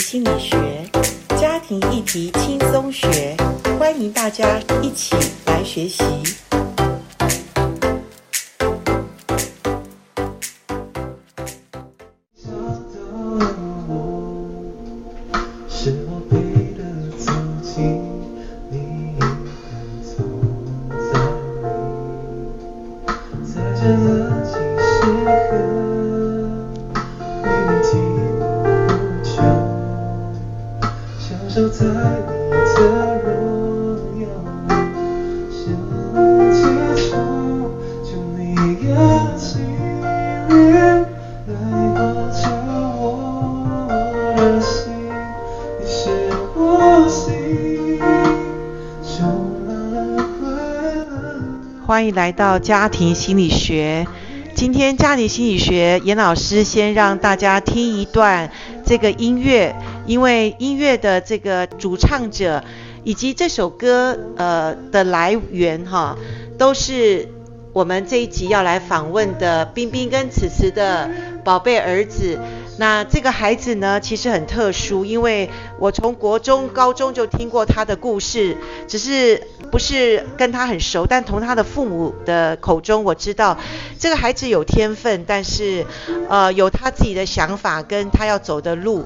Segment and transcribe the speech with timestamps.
[0.00, 0.56] 心理学，
[1.38, 3.36] 家庭议题轻松学，
[3.78, 6.02] 欢迎大家一起来学习。
[51.86, 54.06] 欢迎来到家庭心理学。
[54.54, 58.50] 今天家庭心理学，严老师先让大家听一段
[58.84, 59.74] 这个音乐，
[60.06, 62.62] 因为音乐的这个主唱者
[63.04, 66.16] 以及这首歌呃的来源哈，
[66.58, 67.28] 都是
[67.76, 71.10] 我们这一集要来访问的冰冰跟此慈的
[71.44, 72.40] 宝贝儿子。
[72.78, 78.56] 那这个孩子呢，其实很特殊，因为我从国中、高中就听过他的故事，
[78.88, 83.58] 只是不是跟他很熟，但从他的父母的口中我知道，
[83.98, 85.84] 这个孩子有天分，但是
[86.30, 89.04] 呃有他自己的想法跟他要走的路，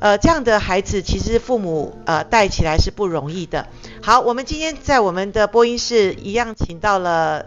[0.00, 3.66] 呃这样的孩子其实父母呃带起来是不容易的。
[4.02, 7.46] 好，我们今天在我们的播音室一样请到了。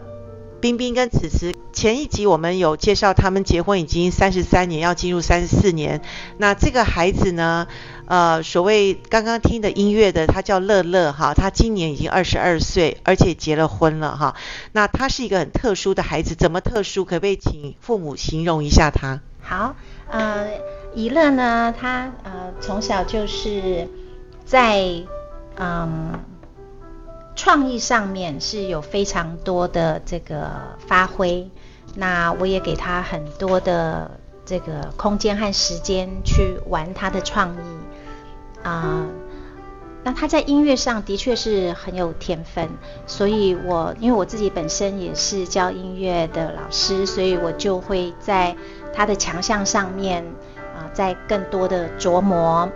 [0.60, 6.00] 冰冰跟慈慈，前一集我们有介绍，他们结婚已经三十三年，要进入三十四年。
[6.36, 7.68] 那这个孩子呢，
[8.06, 14.34] 呃，所谓刚刚听的音乐的，他叫乐乐哈，他今年已经二十二岁，而且结了婚了哈。
[14.72, 17.04] 那他是一个很特殊的孩子，怎么特殊？
[17.04, 19.20] 可不可以请父母形容一下他？
[19.40, 19.76] 好，
[20.10, 20.48] 呃，
[20.92, 23.88] 怡乐呢，他呃从小就是
[24.44, 24.82] 在
[25.56, 26.18] 嗯。
[27.38, 31.48] 创意上面是有非常多的这个发挥，
[31.94, 34.10] 那我也给他很多的
[34.44, 37.58] 这个空间和时间去玩他的创意
[38.64, 39.06] 啊、
[40.02, 42.68] 那他在音乐上的确是很有天分，
[43.06, 48.56] 所以我因为我自己本身也是教音乐的老师，所以我就会在
[48.92, 50.24] 他的强项上面
[50.74, 52.68] 啊、呃，在更多的琢磨。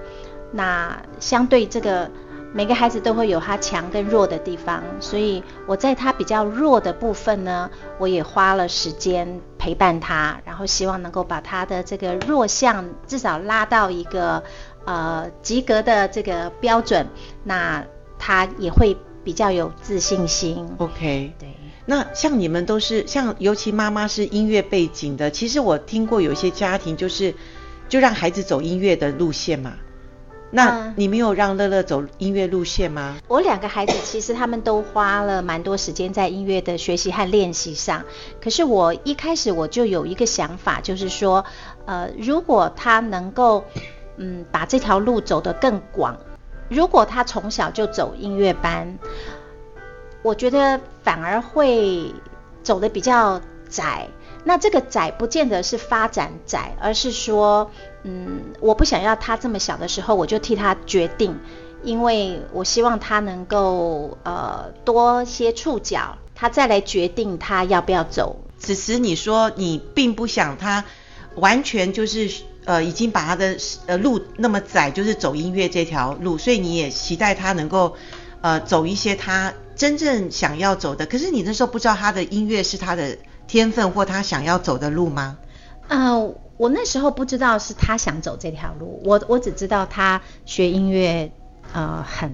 [0.53, 2.09] 那相对这个。
[2.55, 14.43] 每个孩子都会有他强跟弱的地方，所以我在他比较弱的部分呢，我也花了时间陪伴他，然后希望能够把他的这个弱项至少拉到一个
[14.85, 17.07] 呃及格的这个标准，
[17.45, 17.85] 那
[18.19, 20.69] 他也会比较有自信心。
[20.77, 21.49] OK，对。
[21.87, 27.35] 那像你们都是像，尤其妈妈是音乐背景的，其实我听过有些家庭就是
[27.89, 29.73] 就让孩子走音乐的路线嘛。
[30.55, 33.17] 那你没有让乐乐走音乐路线吗？
[33.27, 38.05] 我两个孩子其实他们都花了蛮多时间在音乐的学习和练习上。
[38.39, 41.43] 可是我一开始我就有一个想法，就是说，
[41.87, 43.65] 呃，如果他能够，
[44.19, 46.19] 嗯，把这条路走得更广，
[46.69, 48.99] 如果他从小就走音乐班，
[50.23, 52.15] 我觉得反而会
[52.63, 54.07] 走得比较窄。
[54.45, 57.71] 那这个窄不见得是发展窄，而是说，
[58.05, 61.39] 嗯，我不想要他这么小的时候我就替他决定，
[61.83, 68.37] 因为我希望他能够呃多些触角，他再来决定他要不要走。
[68.59, 70.85] 此时你说你并不想他
[71.37, 72.31] 完全就是
[72.65, 77.97] 呃已经把他的呃路那么窄，就是走音乐这条路，所以你也期待他能够
[78.41, 81.07] 呃走一些他真正想要走的。
[81.07, 83.19] 可是你那时候不知道他的音乐是他的。
[83.49, 85.37] 天分或他想要走的路吗？
[85.89, 91.33] 呃，我那时候不知道是他想走这条路，我我只知道他学音乐
[91.73, 92.31] 呃很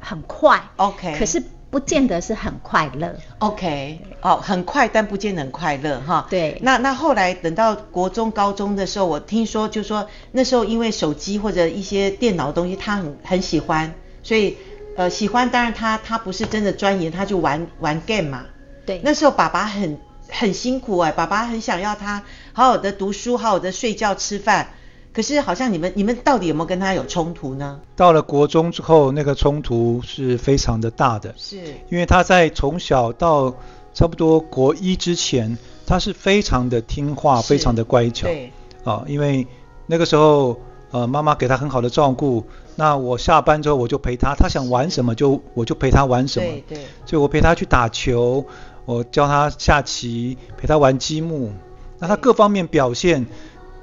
[0.00, 6.26] 很快，OK，可是不见得是很快乐，OK，哦，很快但不见得很快乐哈。
[6.28, 14.56] 对，那那后来等到国中高中的时候，我听说就说那时候因为手机或者一些电脑的东西他很很喜欢，所以
[14.96, 18.46] 呃喜欢，当然他他不是真的钻研，他就玩玩 game 嘛。
[18.84, 19.96] 对，那时候爸爸很。
[20.28, 22.22] 很辛苦哎，爸爸很想要他
[22.52, 24.68] 好好的读书，好好的睡觉吃饭。
[25.12, 27.80] 可是好像你们你们到底有没有跟他有冲突呢？
[27.94, 31.32] 到了国中之后，那个冲突是非常的大的。
[31.36, 33.54] 是，因为他在从小到
[33.92, 35.56] 差不多国一之前，
[35.86, 38.26] 他是非常的听话，非常的乖巧。
[38.26, 38.52] 对。
[38.82, 39.46] 啊，因为
[39.86, 40.58] 那个时候
[40.90, 42.44] 呃妈妈给他很好的照顾，
[42.74, 46.46] 那我下班之后我就陪他，他想玩什么就我就陪他玩什么。
[46.46, 46.78] 对对。
[47.06, 48.44] 所以我陪他去打球。
[48.86, 51.52] 我教他下棋，陪他玩积木，
[51.98, 53.26] 那他各方面表现，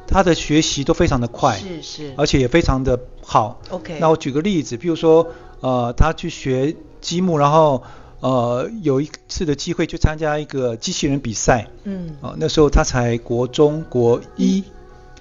[0.07, 3.59] 他的学习都非常的快，是是，而且也非常的好。
[3.69, 5.27] OK，那我举个例子，比如说，
[5.61, 7.81] 呃，他去学积木，然后
[8.19, 14.63] 呃有一次的机会去参加一个机器人比赛，嗯，啊、呃，那时候他才国中国一，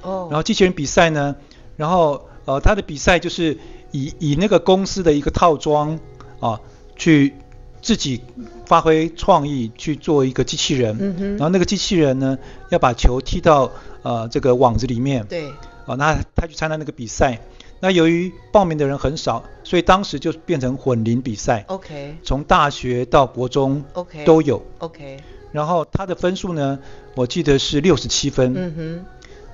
[0.03, 1.37] 哦，然后机器人比赛呢，
[1.77, 3.57] 然后呃他的比赛就是
[3.93, 5.95] 以以那个公司的一个套装
[6.39, 6.61] 啊、呃、
[6.97, 7.35] 去。
[7.83, 8.21] 自己
[8.67, 10.97] 发挥创意去做一个机器人，
[11.37, 12.39] 然后那个机器人呢，
[12.69, 13.71] 要把球踢到
[14.03, 15.49] 呃这个网子里面，对，
[15.87, 17.41] 啊，那他去参加那个比赛，
[17.81, 25.17] 那由于报名的人很少，所以当时就变成混龄比赛，OK，从大学到国中，OK，都有，OK，
[25.53, 26.79] 然后他的分数呢，
[27.15, 29.05] 我记得是六十七分，嗯哼，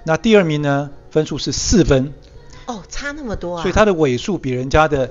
[0.05, 2.12] 那第二名呢，分数是四分，
[2.67, 5.11] 哦，差那么多啊，所以他的尾数比人家的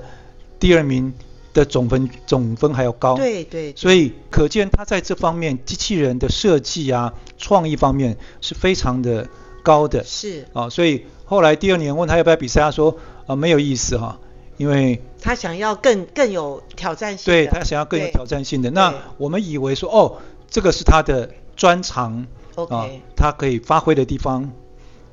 [0.60, 1.14] 第二名。
[1.56, 9.26] 的总分总分还要高，对对，所以可见他在这方面机器人的设计啊、创意方面是非常的
[9.62, 10.04] 高的。
[10.04, 14.18] 是啊，所以后来第二年问他要不要比赛，他说啊没有意思哈，
[14.58, 17.32] 因为他想要更更有挑战性。
[17.32, 18.70] 对，他想要更有挑战性的。
[18.70, 20.18] 那我们以为说哦，
[20.50, 22.26] 这个是他的专长
[22.68, 22.84] 啊，
[23.16, 24.52] 他可以发挥的地方。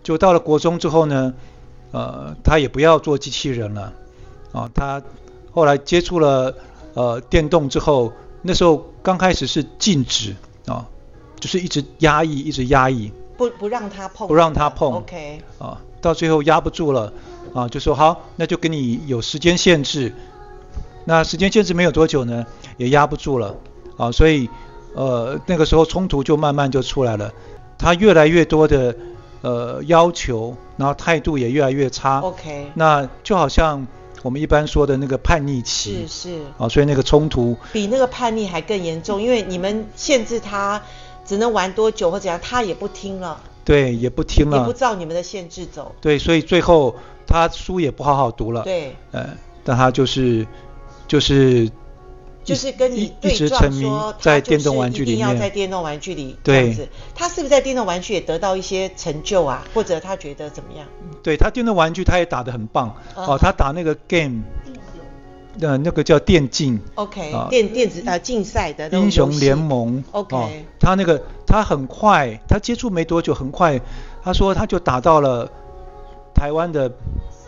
[0.03, 1.33] 就到了国中之后呢，
[1.91, 3.93] 呃，他也不要做机器人了
[4.51, 5.01] 啊，他。
[5.53, 6.55] 后来接触了
[6.95, 8.11] 呃电动之后，
[8.41, 10.35] 那时候刚开始是禁止
[10.65, 10.87] 啊，
[11.39, 17.13] 就是一直压抑，一直压抑，不不让他碰，不让他碰，OK，啊，到最后压不住了
[17.53, 20.13] 啊，就说好，那就给你有时间限制。
[21.05, 22.45] 那时间限制没有多久呢，
[22.77, 23.55] 也压不住了
[23.97, 24.49] 啊，所以
[24.95, 27.31] 呃那个时候冲突就慢慢就出来了，
[27.77, 28.95] 他越来越多的
[29.41, 33.85] 呃要求，然后态度也越来越差，OK，那就好像。
[34.23, 40.81] 我们一般说的那个叛逆期是是啊，所以那个冲突比那个叛逆还更严重，因为你们限制他
[41.25, 43.39] 只能玩多久或怎样，他也不听了。
[43.65, 45.93] 对，也不听了，也不照你们的限制走。
[46.01, 46.95] 对，所以最后
[47.27, 48.63] 他书也不好好读了。
[48.63, 49.29] 对，呃，
[49.63, 50.45] 但他就是
[51.07, 51.69] 就是
[52.43, 56.89] 就是跟你一直沉迷在电动玩具里面，一定要在电动玩具里对这样子。
[57.15, 59.63] 他是不是在电动玩具也得到一些成就啊？
[59.73, 60.85] 或者他觉得怎么样？
[61.23, 62.89] 对，他电动玩具他也打得很棒。
[63.15, 64.41] 哦、呃，他打那个 game，
[65.61, 66.79] 呃，那个叫电竞。
[66.95, 70.03] OK，、呃、电电子呃竞赛的英雄联盟。
[70.11, 70.49] OK，、呃、
[70.79, 73.79] 他那个他很快，他接触没多久，很快，
[74.21, 75.49] 他说他就打到了
[76.33, 76.91] 台湾的。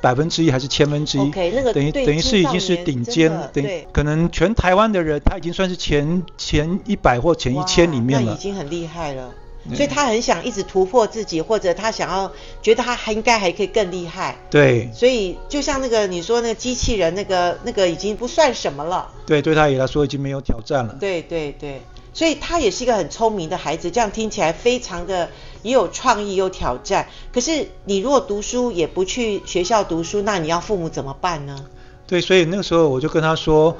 [0.05, 8.31] 百分之一还是千分之一？OK，那个等于等于是已经是顶尖，等于可能全台湾的人他已经算是前前一百或前一千里面了。
[8.33, 9.33] 已经很厉害了，
[9.73, 12.31] 所以他很想一直突破自己，或者他想要
[12.61, 14.37] 觉得他还应该还可以更厉害。
[14.51, 14.91] 对。
[14.93, 19.09] 所以就像那个你说那个机器人，那个那个已经不算什么了。
[19.25, 20.95] 对，对他也来说已经没有挑战了。
[20.99, 21.81] 对对对，
[22.15, 25.29] 所以他也是一个很聪明的孩子，这样听起来非常的。
[25.61, 27.07] 也有创意，有挑战。
[27.33, 31.65] 可是你如果读书也不去学校读书，那你要父母怎么办呢？
[32.05, 33.75] 对，所以那个时候我就跟他说，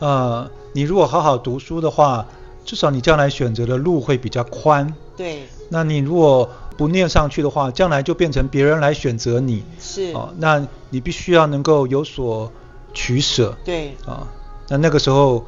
[0.00, 2.26] 呃，你如果好好读书的话，
[2.64, 4.92] 至少你将来选择的路会比较宽。
[5.16, 5.44] 对。
[5.68, 9.62] 那你如果不念上去的话，将来就变成别人来选择你。
[9.78, 10.12] 是。
[10.14, 12.50] 哦、呃，那你必须要能够有所
[12.92, 13.56] 取舍。
[13.64, 13.90] 对。
[14.04, 14.26] 啊、呃，
[14.70, 15.46] 那那个时候。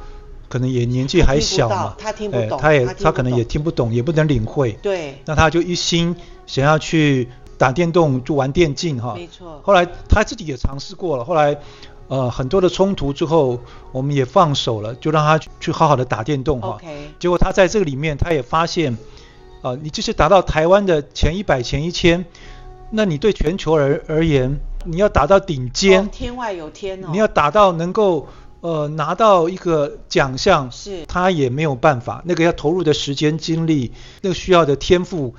[0.55, 4.71] 可能也年纪还小嘛，他听不懂，他也他可能也听不懂，也不能领会。
[4.81, 5.21] 对。
[5.25, 6.15] 那他就一心
[6.47, 9.15] 想要去打电动，就玩电竞哈。
[9.15, 9.59] 没错。
[9.65, 11.57] 后来他自己也尝试过了，后来
[12.07, 13.59] 呃很多的冲突之后，
[13.91, 16.77] 我们也放手了，就让他去好好的打电动哈。
[16.81, 16.87] OK。
[17.19, 18.93] 结果他在这个里面，他也发现，
[19.61, 22.23] 啊、呃，你就是达到台湾的前一百、前一千，
[22.91, 27.09] 那你对全球而而言，你要达到顶尖、哦，天外有天哦。
[27.11, 28.25] 你要达到能够。
[28.65, 33.91] 呃，拿到一个奖项，是他也没有办法，那个要投入的时间精力，
[34.23, 35.35] 那个需要的天赋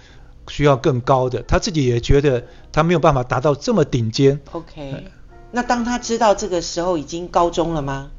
[0.47, 4.40] 需要更高的，他自己也觉得他没有办法达到这么顶尖。
[4.52, 5.04] OK，、嗯、
[5.50, 8.11] 那当他知道这个时候已经高中了吗？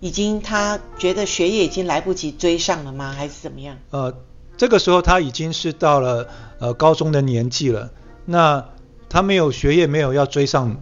[0.00, 3.14] 已经他觉得学业已经来不及追上了吗？
[3.16, 3.76] 还是怎么样？
[3.90, 4.12] 呃，
[4.56, 6.26] 这个时候他已经是到了
[6.58, 7.92] 呃高中的年纪了，
[8.24, 8.64] 那
[9.08, 10.78] 他没有学业没有要追上，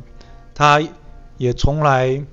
[0.55, 0.81] 他
[1.37, 2.25] 也从来。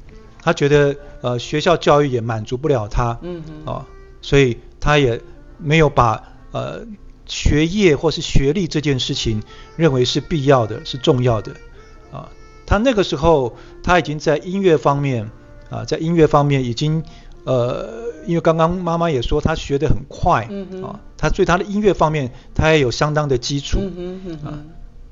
[0.41, 3.86] 他觉得呃学校教育也满足不了他，嗯嗯，哦，
[4.21, 5.21] 所以他也
[5.57, 6.21] 没有把
[6.51, 6.81] 呃
[7.27, 9.43] 学业或是学历这件事情
[9.77, 11.53] 认为是必要的，是重要的，
[12.12, 12.27] 啊，
[12.65, 15.29] 他那个时候他已经在音乐方面
[15.69, 17.03] 啊，在音乐方面已经
[17.43, 17.88] 呃，
[18.25, 23.93] 因为刚刚妈妈也说他学得很快，嗯嗯，啊，他对他的音乐方面他也有相当的基础，嗯
[24.25, 24.60] 嗯嗯，啊，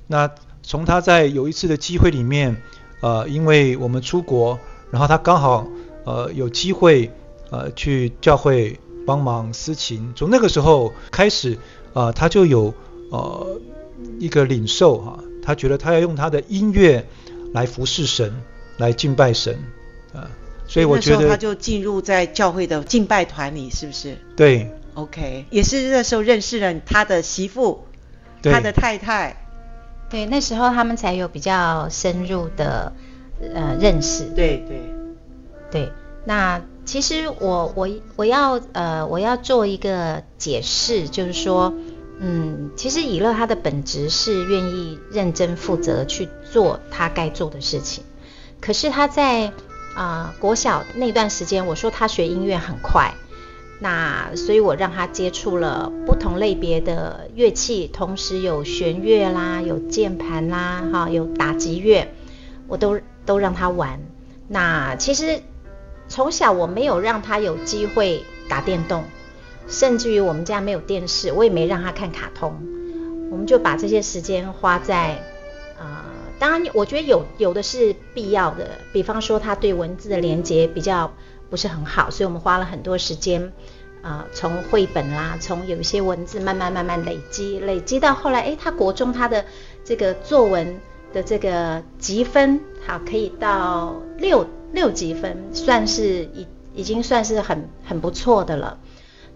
[0.07, 0.31] 那
[0.63, 2.61] 从他在有一次的机会里面，
[3.01, 4.59] 呃，因为我们出国。
[4.91, 5.67] 然后他刚好
[6.05, 7.11] 呃有机会
[7.49, 11.57] 呃去教会帮忙司琴，从那个时候开始
[11.93, 12.73] 呃他就有
[13.11, 13.59] 呃
[14.19, 17.07] 一个领受哈，他觉得他要用他的音乐
[17.53, 18.41] 来服侍神，
[18.77, 19.57] 来敬拜神
[20.13, 20.29] 啊，
[20.67, 24.17] 所以我觉得他就进入在教会的敬拜团里，是不是？
[24.35, 27.85] 对，OK，也是那时候认识了他的媳妇，
[28.41, 28.53] 对。
[28.53, 29.35] 他的太太，
[30.09, 32.93] 对，那时候他们才有比较深入的
[33.41, 34.25] 呃认识。
[34.35, 34.93] 对对
[35.71, 35.91] 对，
[36.25, 41.73] 那其实我我我要呃我要做一个解释，就是说。
[42.21, 48.03] 嗯，其实以乐他的本质是愿意认真负责去做他该做的事情。
[48.59, 49.53] 可是他在
[49.95, 53.13] 啊、呃、国小那段时间，我说他学音乐很快，
[53.79, 62.13] 那所以我让他接触了不同类别的乐器，同时有弦乐啦，有键盘啦，哈，有打击乐，
[62.67, 63.99] 我都都让他玩。
[64.47, 65.41] 那其实
[66.07, 69.03] 从小我没有让他有机会打电动。
[69.67, 72.55] 甚至于我们家没有电视，我也没让他看卡通，
[73.31, 75.21] 我们就把这些时间花在，
[75.77, 75.85] 呃，
[76.39, 81.13] 当然我觉得有有的是必要的，比方说他对文字的连接比较
[81.51, 83.53] 不是很好，所以我们花了很多时间，
[84.01, 89.45] 呃，从绘本啦，从有一些文字慢慢慢慢累积，累积到后来，诶，他国中他的
[89.85, 90.81] 这个作文
[91.13, 98.79] 的这个级分，好，可以到六六级分，算是已已经算是很很不错的了。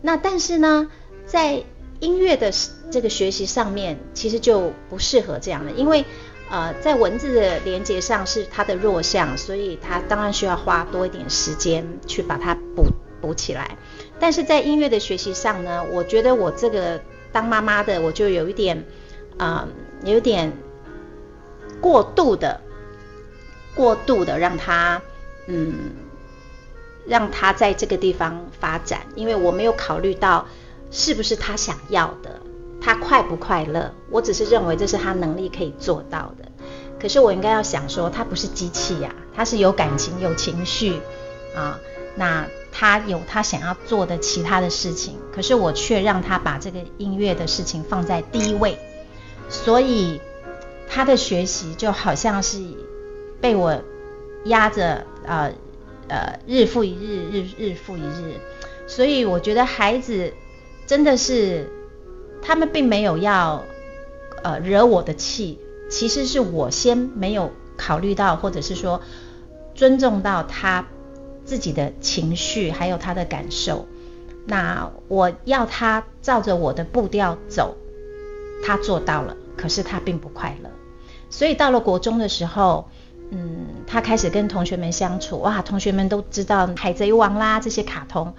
[0.02, 0.90] 那但是呢，
[1.26, 1.64] 在
[2.00, 2.52] 音乐的
[2.92, 6.06] 这个学习上面，其实就不适合这样的，因为
[6.50, 12.86] 呃，在文字的连接上是他的弱项，所以他当然需要花多一点时间去把它补
[13.22, 13.78] 补起来。
[14.20, 17.02] 但是在音乐的学习上呢，我觉得我这个
[17.32, 18.84] 当妈妈的，我就有一点
[19.38, 19.68] 啊、
[20.04, 20.52] 有点
[21.82, 22.62] 过度的，
[23.76, 25.02] 过度的让他
[25.48, 25.92] 嗯。
[27.06, 30.48] 让他在这个地方发展，因为我没有考虑到
[30.90, 32.40] 是不是他想要的，
[32.80, 33.94] 他快不快乐。
[34.10, 36.50] 我只是认为这是他能力可以做到的。
[36.98, 41.02] 可是我应该要想说，他不是机器呀，他是有感情、有情绪
[41.54, 41.78] 啊。
[42.16, 48.80] 那他有他想要做的其他的事情，可是我却让他把这个音乐的事情放在第一位，
[49.50, 50.22] 所以
[50.90, 52.60] 他的学习就好像是
[53.42, 53.82] 被我
[54.46, 55.52] 压着啊。
[56.10, 58.36] 呃，日复一日，日日复一日，
[58.88, 60.34] 所以我觉得孩子
[60.86, 61.72] 真的是，
[62.42, 63.64] 他们并没有要
[64.44, 65.60] 呃惹我的气，
[65.90, 69.02] 其实是我先没有考虑到，或者是说
[69.74, 70.86] 尊重到他
[71.46, 73.88] 自己的情绪，还有他的感受。
[74.46, 77.78] 那我要他照着我的步调走，
[78.62, 80.70] 他做到了，可是他并不快乐。
[81.30, 82.88] 所以到了国中的时候。
[83.36, 88.32] 嗯，他开始跟同学们相处，哇，同学们都知道《海贼王》啦这些卡通，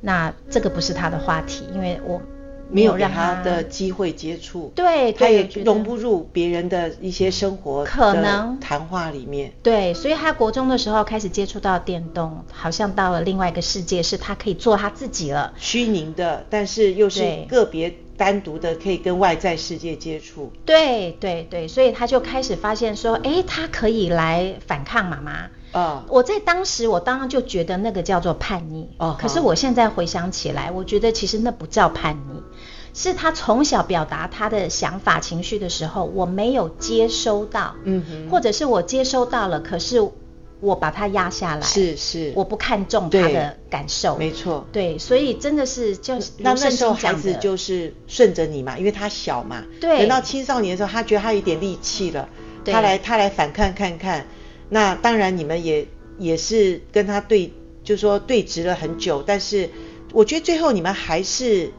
[0.00, 2.22] 那这个不是他的话题，因为我
[2.70, 17.94] 没有让他，的机会接触，对，他也融不入别人的一些生活可能谈话里面，对，所以他国中的时候开始接触到电动，好像到了另外一个世界，是他可以做他自己了，虚拟的，但是又是个别。
[18.20, 25.32] 单独的可以跟外在世界接触，对对对，所以他就开始发现说，哎，他可以来反抗妈妈。
[25.32, 28.90] 啊、哦，我在当时我当然就觉得那个叫做叛逆。
[28.98, 32.42] 哦，可是我现在回想起来，我觉得其实那不叫叛逆，
[32.92, 37.74] 是他从小表达他的想法情绪的时候，我没有接收到。
[37.84, 40.10] 嗯哼，或者是我接收到了，可是。
[40.60, 52.28] 我把它压下来，是是，我不看重他的感受，没错，对，所以真的是就是那那时候孩子就是顺着你嘛，因为他小嘛，对，等到青少年的时候，他觉得他有点力气了，
[52.64, 54.26] 他来他来反抗看看，
[54.68, 55.88] 那当然你们也
[56.18, 57.52] 也是跟他对，
[57.82, 59.70] 就是说对峙了很久，但是
[60.12, 61.72] 我觉得最后你们还是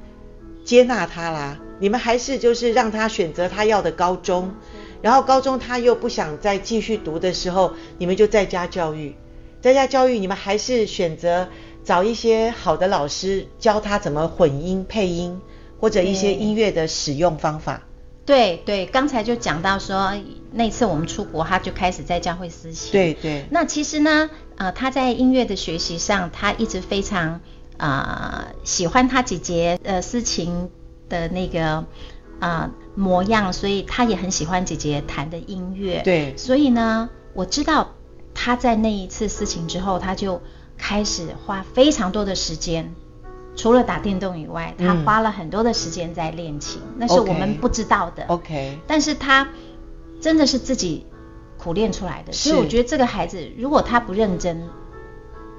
[0.65, 4.51] 接纳他啦，你们还是就是让他选择他要的高中。
[5.01, 9.15] 然后高中他又不想再继续读的时候，你们就在家教育，
[9.61, 11.47] 在家教育你们还是选择
[11.83, 15.41] 找一些好的老师教他怎么混音配音，
[15.79, 17.81] 或者一些音乐的使用方法。
[18.23, 20.13] 对对，刚才就讲到说
[20.51, 22.91] 那次我们出国，他就开始在教会私琴。
[22.91, 23.45] 对对。
[23.49, 27.41] 那其实呢，呃，他在音乐的学习上，他一直非常
[27.77, 30.69] 啊、呃、喜欢他姐姐呃思琴
[31.09, 31.83] 的那个
[32.41, 32.69] 啊。
[32.69, 36.01] 呃模样，所以他也很喜欢姐姐弹的音乐。
[36.03, 37.93] 对，所以呢，我知道
[38.33, 40.41] 他在那一次事情之后，他就
[40.77, 42.93] 开始花非常多的时间，
[43.55, 48.25] 除了打电动以外，他花了很多的时间在练琴，嗯，那是我们不知道的。
[48.25, 49.47] OK，但是他
[50.19, 51.05] 真的是自己
[51.57, 52.33] 苦练出来的。
[52.33, 54.67] 所以我觉得这个孩子，如果他不认真，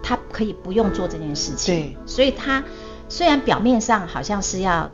[0.02, 1.74] 他可以不用做这件事情。
[1.74, 2.62] 对，所以他
[3.08, 4.90] 虽然表面上好像是要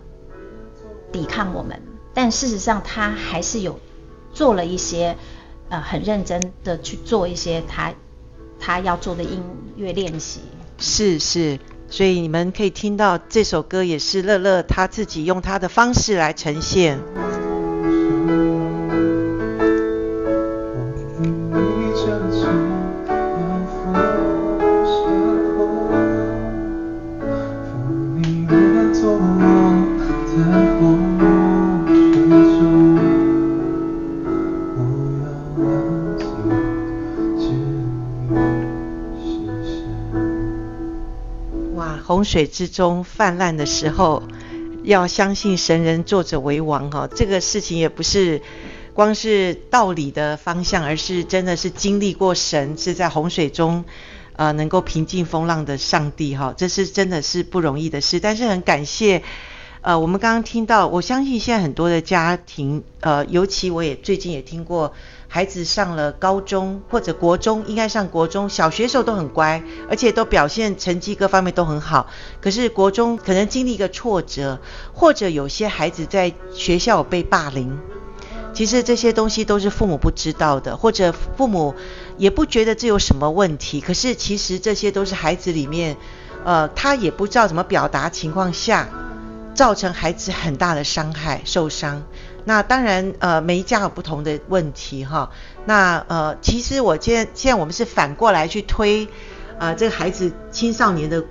[1.13, 1.81] 抵抗我们。
[2.15, 3.79] 但事实上他还是有
[4.33, 5.17] 做了一些
[5.69, 7.93] 呃很认真的去做一些他
[8.59, 9.43] 他要做的音
[9.77, 10.41] 乐练习。
[10.79, 16.99] 是是，所以你们可以听到这首歌也是乐乐他自己用他的方式来呈现。
[41.79, 44.25] 哇洪水之中泛滥的时候，
[44.83, 48.43] 要相信神人作者为王哈，这个事情也不是
[48.95, 53.85] 光是道理的方向，而是真的是经历过神是在洪水中，
[54.35, 59.23] 呃，能够平静风浪的上帝哈，这是真的是不容易的事，但是很感谢。
[59.81, 64.93] 呃，我们刚刚听到，我相信现在很多的家庭，呃，尤其我也最近也听过，
[65.29, 72.09] 孩子上了高中或者国中，应该上国中小学时候都很乖，而且都表现成绩各方面都很好。
[72.41, 74.59] 可是国中可能经历一个挫折，
[74.93, 77.79] 或者有些孩子在学校被霸凌，
[78.53, 81.77] 其实这些东西都是父母不知道的，或者父母
[82.17, 83.81] 也不觉得这有什么问题。
[83.81, 85.97] 可是其实这些都是孩子里面，
[86.45, 88.89] 呃，他也不知道怎么表达情况下。
[89.59, 92.05] 造成孩子很大的伤害、受伤。
[92.45, 95.33] 那当然，呃，每一家有不同的问题哈。
[95.65, 99.09] 那呃，其实我现现在我们是反过来去推，
[99.59, 101.25] 呃，这个孩子青少年的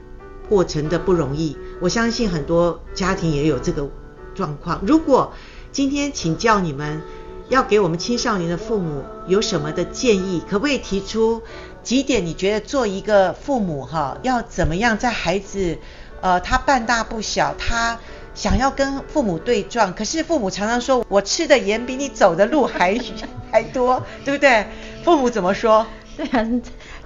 [0.50, 1.58] 过程的不容易。
[1.80, 3.90] 我相信很多家庭也有这个
[4.36, 4.82] 状况。
[4.86, 5.32] 如果
[5.72, 7.02] 今天请教你们，
[7.48, 11.42] 要给我们青少年的父母有什么的建议，可不可以提出
[11.82, 12.26] 几点？
[12.26, 15.78] 你觉得做一个父母哈，要怎么样在孩子，
[16.20, 17.98] 呃，他半大不小，他。
[18.38, 22.96] 想要跟父母对撞，可是父母常常说：“我吃的盐比你走的路还
[23.52, 24.64] 还多，对不对？”
[25.04, 25.88] 父母怎么说？
[26.16, 26.48] 对啊，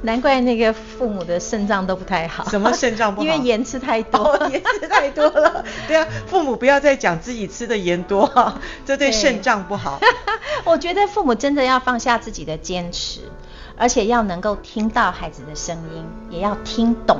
[0.01, 2.49] 难怪那个父母的肾脏都不太好。
[2.49, 3.25] 什么肾脏不好？
[3.25, 5.63] 因为盐吃太多， 哦，盐吃太多了。
[5.87, 8.29] 对啊，父母不要再讲自己吃的盐多，
[8.85, 10.01] 这对肾脏不好。
[10.65, 13.21] 我觉得父母真的要放下自己的坚持，
[13.77, 17.17] 而且要能够听到孩子的声音，也要听懂。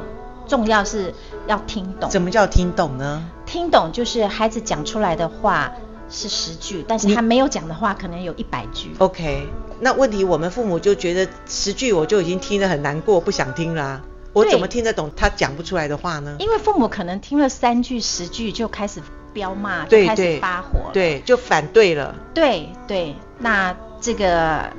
[0.51, 1.13] 重要是
[1.47, 2.09] 要听懂。
[2.09, 3.23] 怎么叫听懂呢？
[3.45, 5.71] 听懂就是孩子讲出来的话
[6.09, 8.91] 是十句，但是他没有讲的话可能有一百句。
[8.97, 9.47] OK，
[9.79, 14.01] 那问题我们父母就觉得十句我就已经听得很难过，不想听啦、啊。
[14.33, 16.35] 我怎么听得懂他讲不出来的话呢？
[16.39, 22.13] 因为父母可能听了三句、十句就开始飙骂，就开始发火，对，就反对了。
[22.33, 24.69] 对对，那这个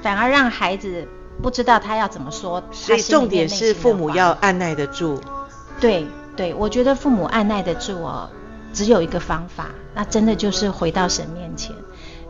[0.00, 1.08] 反而让孩子。
[1.42, 5.20] 不知道他要怎么说，所以重点是父母要按耐得住。
[5.80, 8.28] 对对，我觉得父母按耐得住哦，
[8.72, 11.74] 只有一个方法，那真的就是回到神面前，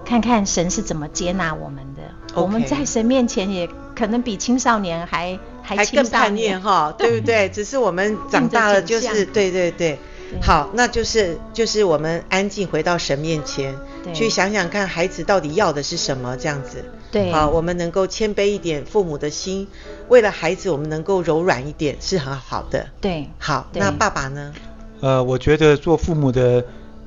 [0.05, 2.03] 看看神是怎么接纳我们的。
[2.35, 2.43] Okay.
[2.43, 7.49] 我们在神面前也可能比青少年还还，还更叛逆哈，对不对？
[7.55, 9.99] 只是我们长大了就是对对对。
[10.41, 13.75] 好，那就是就是我们安静回到神面前，
[14.13, 16.85] 去想想看孩子到底要的是什么，这样子。
[17.11, 19.69] 对，好，我们能够谦卑一点，父母的心，
[20.09, 22.89] 为了孩子，我们能够柔软一点，是很好的。
[23.01, 24.53] 对，好，那爸爸呢？
[25.01, 26.65] 呃，我觉得做父母的，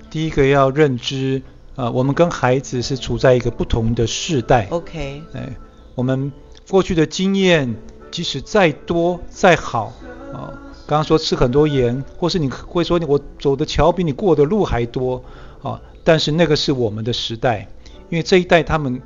[0.10, 1.42] 第一个要认知，
[1.76, 4.68] 呃，我们跟孩子是处在一个不同的世代。
[4.70, 5.50] OK，哎，
[5.96, 6.32] 我们
[6.70, 7.76] 过去的经验，
[8.10, 9.94] 即使再多再好，
[10.34, 10.54] 啊、呃，
[10.90, 15.24] 刚刚说吃很多盐，或是你会说我走的桥比你过的路还多，
[15.62, 17.70] 啊、但是那个是我们的时代，
[18.10, 19.00] 因为这一代他们。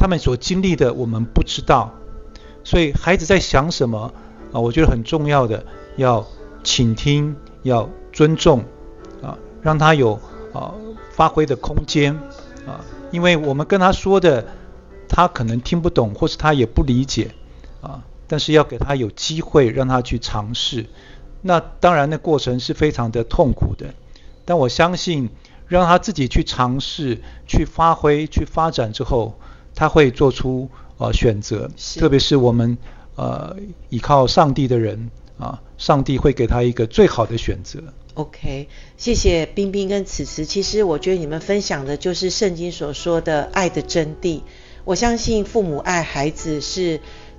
[0.00, 1.92] 他们所经历的我们不知道，
[2.62, 4.12] 所以孩子在想什么
[4.52, 4.60] 啊？
[4.60, 6.24] 我觉得很重要的要
[6.62, 8.62] 倾听，要尊重
[9.20, 10.20] 啊，让他有
[10.52, 10.72] 啊
[11.10, 12.14] 发挥的空间
[12.64, 12.78] 啊。
[13.10, 14.46] 因为我们跟他说的，
[15.08, 17.32] 他可能听不懂，或是他也不理解
[17.80, 18.04] 啊。
[18.28, 20.86] 但是要给他有机会，让他去尝试。
[21.42, 23.94] 那当然，那过程是非常的痛苦的。
[24.44, 25.28] 但我相信，
[25.66, 29.38] 让他自己去尝试、去发挥、去发展之后。
[29.74, 31.70] 他会做出呃选择，
[32.00, 32.76] 特别是我们
[33.14, 33.54] 呃
[33.90, 37.80] 依靠上帝的人啊，上帝会给他一个最好的选择。
[38.14, 40.44] OK，谢谢冰冰跟慈慈。
[40.44, 44.40] 其实我觉得你们分享的就是圣经所说的爱的真谛。
[44.84, 46.98] 我相信父母爱孩子是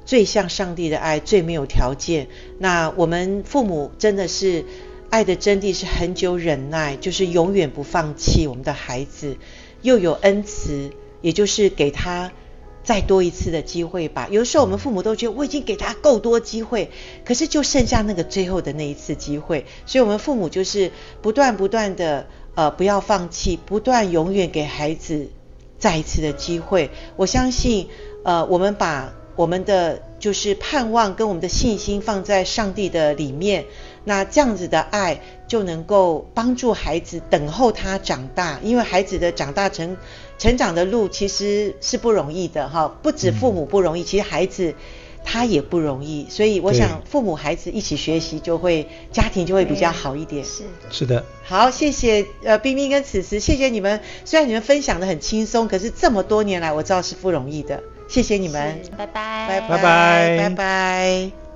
[0.09, 2.29] 最像上帝的爱，最没有条件。
[2.57, 4.65] 那我们父母真的是
[5.11, 9.37] 爱的真谛是恒久忍耐，就是永远不放弃我们的孩子，
[9.83, 10.89] 又有恩慈。
[11.21, 12.31] 也就是给他
[12.81, 14.27] 再多一次的机会吧。
[14.31, 16.89] 有的时候我们父母都觉得我已经给他够多机会，
[17.23, 19.65] 可是就剩下那个最后的那一次机会。
[19.85, 20.91] 所以，我们父母就是
[21.21, 25.29] 不断不断的呃不要放弃，不断永远给孩子
[25.77, 26.89] 再一次的机会。
[27.17, 27.89] 我相信，
[28.23, 33.63] 呃，我们把我们的就是盼望跟我们的信心放在上帝的里面，
[34.03, 39.95] 那这样子的爱就能够帮助孩子等候他长大，因为孩子的长大成
[40.37, 44.75] 成长的路其实是不容易的哈，不止父母不容易，嗯、其实孩子。
[45.21, 50.43] 他也不容易，所以我想父母孩子一起学习，就会家庭就会比较好一点。
[50.43, 51.25] 是的，是的。
[51.43, 53.99] 好，谢谢呃冰冰跟此时，谢谢你们。
[54.23, 57.83] 虽然你们分享的很轻松，可是这么多年来我知道是不容易的。
[58.09, 60.37] 谢谢你们，拜拜，拜拜，拜拜。
[60.37, 61.48] 拜拜。